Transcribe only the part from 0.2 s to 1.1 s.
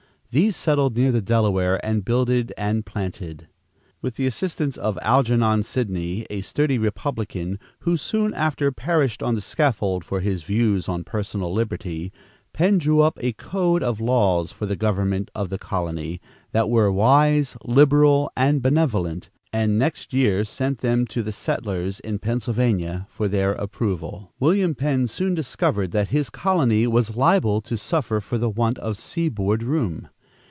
These settled